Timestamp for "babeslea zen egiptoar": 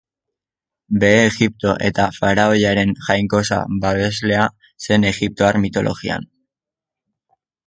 3.85-5.61